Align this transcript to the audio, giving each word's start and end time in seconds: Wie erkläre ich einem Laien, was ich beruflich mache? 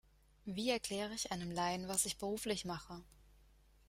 Wie 0.45 0.71
erkläre 0.71 1.13
ich 1.13 1.31
einem 1.31 1.51
Laien, 1.51 1.87
was 1.87 2.07
ich 2.07 2.17
beruflich 2.17 2.65
mache? 2.65 3.03